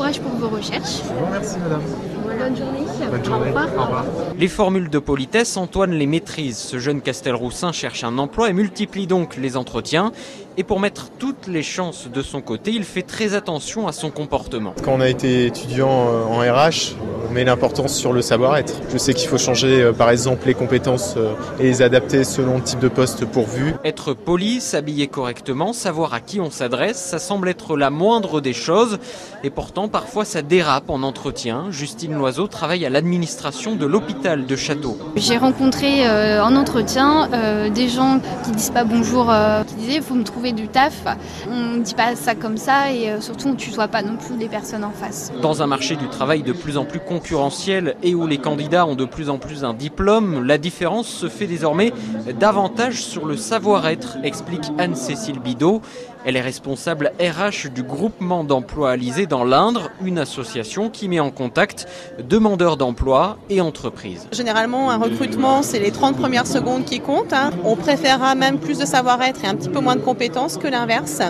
[0.00, 1.02] courage pour vos recherches.
[1.04, 1.82] Je vous remercie, madame.
[2.24, 2.80] Bonne journée.
[3.10, 3.50] Bonne journée.
[3.50, 4.04] Au revoir.
[4.38, 6.56] Les formules de politesse, Antoine les maîtrise.
[6.56, 10.12] Ce jeune Castelroussin cherche un emploi et multiplie donc les entretiens.
[10.56, 14.10] Et pour mettre toutes les chances de son côté, il fait très attention à son
[14.10, 14.74] comportement.
[14.82, 16.96] Quand on a été étudiant euh, en RH,
[17.30, 18.74] on met l'importance sur le savoir-être.
[18.92, 22.56] Je sais qu'il faut changer euh, par exemple les compétences euh, et les adapter selon
[22.56, 23.74] le type de poste pourvu.
[23.84, 28.52] Être poli, s'habiller correctement, savoir à qui on s'adresse, ça semble être la moindre des
[28.52, 28.98] choses.
[29.44, 31.66] Et pourtant, parfois, ça dérape en entretien.
[31.70, 34.98] Justine Loiseau travaille à l'administration de l'hôpital de Château.
[35.16, 40.14] J'ai rencontré euh, en entretien euh, des gens qui disent pas bonjour, euh, disaient faut
[40.14, 41.04] me trouver du taf.
[41.48, 44.36] On ne dit pas ça comme ça et euh, surtout on tutoie pas non plus
[44.36, 45.32] les personnes en face.
[45.42, 48.94] Dans un marché du travail de plus en plus concurrentiel et où les candidats ont
[48.94, 51.92] de plus en plus un diplôme, la différence se fait désormais
[52.38, 55.82] davantage sur le savoir-être, explique Anne-Cécile Bidot.
[56.26, 61.30] Elle est responsable RH du groupement d'emploi Alizé dans l'Indre, une association qui met en
[61.30, 61.88] contact
[62.28, 64.28] demandeurs d'emploi et entreprises.
[64.30, 67.32] Généralement, un recrutement, c'est les 30 premières secondes qui comptent.
[67.32, 67.50] hein.
[67.64, 71.20] On préférera même plus de savoir-être et un petit peu moins de compétences que l'inverse,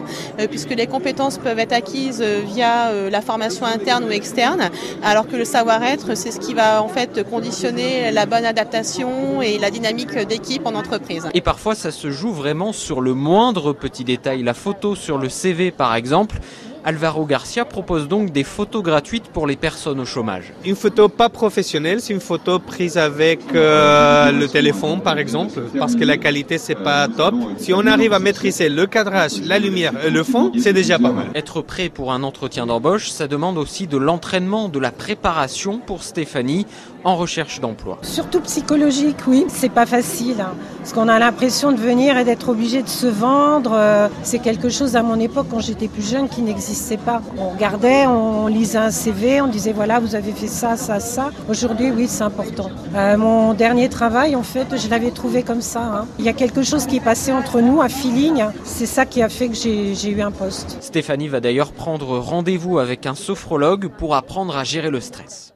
[0.41, 4.71] euh, puisque les compétences peuvent être acquises euh, via euh, la formation interne ou externe,
[5.05, 9.59] alors que le savoir-être, c'est ce qui va en fait conditionner la bonne adaptation et
[9.59, 11.29] la dynamique d'équipe en entreprise.
[11.33, 14.43] Et parfois, ça se joue vraiment sur le moindre petit détail.
[14.43, 14.55] La
[14.95, 16.41] sur le CV, par exemple.
[16.85, 20.53] Alvaro Garcia propose donc des photos gratuites pour les personnes au chômage.
[20.65, 25.95] Une photo pas professionnelle, c'est une photo prise avec euh, le téléphone par exemple, parce
[25.95, 27.35] que la qualité c'est pas top.
[27.59, 31.13] Si on arrive à maîtriser le cadrage, la lumière et le fond, c'est déjà pas
[31.13, 31.27] mal.
[31.35, 36.03] Être prêt pour un entretien d'embauche, ça demande aussi de l'entraînement, de la préparation pour
[36.03, 36.67] Stéphanie
[37.05, 37.99] en recherche d'emploi.
[38.03, 39.45] Surtout psychologique, oui.
[39.49, 40.45] C'est pas facile.
[40.91, 43.71] Parce qu'on a l'impression de venir et d'être obligé de se vendre.
[43.75, 47.23] euh, C'est quelque chose à mon époque, quand j'étais plus jeune, qui n'existait pas.
[47.39, 51.31] On regardait, on lisait un CV, on disait voilà, vous avez fait ça, ça, ça.
[51.49, 52.71] Aujourd'hui, oui, c'est important.
[52.97, 55.81] Euh, mon dernier travail, en fait, je l'avais trouvé comme ça.
[55.81, 56.07] hein.
[56.19, 58.47] Il y a quelque chose qui est passé entre nous, un feeling.
[58.65, 60.77] C'est ça qui a fait que j'ai eu un poste.
[60.81, 65.55] Stéphanie va d'ailleurs prendre rendez-vous avec un sophrologue pour apprendre à gérer le stress.